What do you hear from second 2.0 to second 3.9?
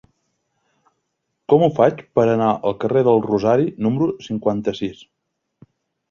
per anar al carrer del Rosari